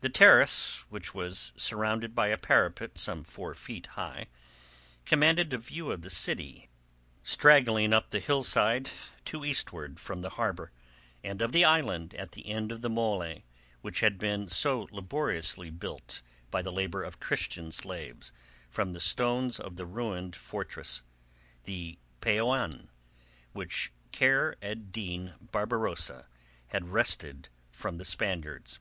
This 0.00 0.12
terrace, 0.14 0.84
which 0.90 1.12
was 1.12 1.52
surrounded 1.56 2.14
by 2.14 2.28
a 2.28 2.36
parapet 2.38 3.00
some 3.00 3.24
four 3.24 3.52
feet 3.52 3.86
high, 3.98 4.28
commanded 5.04 5.52
a 5.52 5.58
view 5.58 5.90
of 5.90 6.02
the 6.02 6.08
city 6.08 6.68
straggling 7.24 7.92
up 7.92 8.10
the 8.10 8.20
hillside 8.20 8.90
to 9.24 9.44
eastward, 9.44 9.98
from 9.98 10.20
the 10.22 10.30
harbour 10.38 10.70
and 11.24 11.42
of 11.42 11.50
the 11.50 11.64
island 11.64 12.14
at 12.14 12.30
the 12.30 12.46
end 12.48 12.70
of 12.70 12.80
the 12.80 12.88
mole 12.88 13.42
which 13.80 13.98
had 13.98 14.18
been 14.18 14.48
so 14.48 14.86
laboriously 14.92 15.68
built 15.68 16.22
by 16.52 16.62
the 16.62 16.70
labour 16.70 17.02
of 17.02 17.18
Christian 17.18 17.72
slaves 17.72 18.32
from 18.70 18.92
the 18.92 19.00
stones 19.00 19.58
of 19.58 19.74
the 19.74 19.84
ruined 19.84 20.36
fortress—the 20.36 21.98
Peñon, 22.20 22.86
which 23.52 23.90
Kheyr 24.12 24.54
ed 24.62 24.92
Din 24.92 25.34
Barbarossa 25.40 26.28
had 26.68 26.90
wrested 26.90 27.48
from 27.72 27.98
the 27.98 28.04
Spaniards. 28.04 28.78